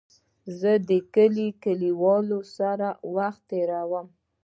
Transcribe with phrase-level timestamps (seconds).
[0.59, 4.07] زه د کلي د کليوالو سره وخت تېرووم.